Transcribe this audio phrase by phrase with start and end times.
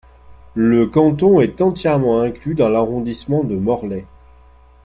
[0.55, 4.07] Le canton est entièrement inclus dans l'arrondissement de Morlaix.